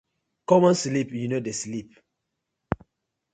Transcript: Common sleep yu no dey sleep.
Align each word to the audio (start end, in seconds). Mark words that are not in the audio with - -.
Common 0.49 0.75
sleep 0.83 1.09
yu 1.19 1.27
no 1.29 1.37
dey 1.45 1.57
sleep. 1.63 1.89